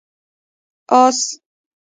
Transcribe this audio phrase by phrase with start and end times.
[0.87, 1.19] 🐎 آس